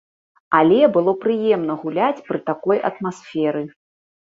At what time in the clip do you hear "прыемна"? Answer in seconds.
1.27-1.77